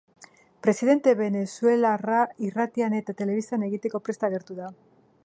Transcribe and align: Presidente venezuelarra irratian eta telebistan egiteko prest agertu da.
Presidente 0.67 1.13
venezuelarra 1.19 2.23
irratian 2.49 2.97
eta 3.01 3.17
telebistan 3.21 3.67
egiteko 3.71 4.03
prest 4.09 4.27
agertu 4.31 4.63
da. 4.65 4.73